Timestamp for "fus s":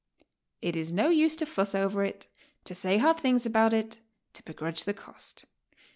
1.45-1.75